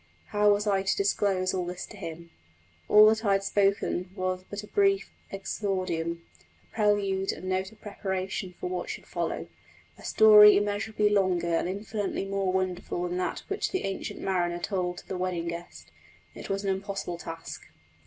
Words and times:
How 0.29 0.51
was 0.51 0.65
I 0.65 0.81
to 0.81 0.95
disclose 0.97 1.53
all 1.53 1.63
this 1.67 1.85
to 1.85 1.95
him? 1.95 2.31
All 2.89 3.05
that 3.09 3.23
I 3.23 3.33
had 3.33 3.43
spoken 3.43 4.09
was 4.15 4.43
but 4.49 4.63
a 4.63 4.67
brief 4.67 5.11
exordium 5.31 6.23
a 6.63 6.73
prelude 6.73 7.31
and 7.31 7.47
note 7.47 7.71
of 7.71 7.81
preparation 7.81 8.55
for 8.59 8.67
what 8.67 8.89
should 8.89 9.05
follow 9.05 9.47
a 9.99 10.03
story 10.03 10.57
immeasurably 10.57 11.09
longer 11.11 11.53
and 11.55 11.69
infinitely 11.69 12.25
more 12.25 12.51
wonderful 12.51 13.07
than 13.07 13.19
that 13.19 13.43
which 13.47 13.69
the 13.69 13.83
Ancient 13.83 14.19
Mariner 14.19 14.57
told 14.57 14.97
to 14.97 15.07
the 15.07 15.17
Wedding 15.19 15.49
Guest. 15.49 15.91
It 16.33 16.49
was 16.49 16.63
an 16.63 16.71
impossible 16.71 17.19
task. 17.19 17.65